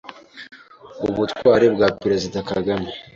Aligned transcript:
ubutwari 1.09 1.65
bwa 1.73 1.87
Perezida 2.01 2.39
Kagame 2.49 2.89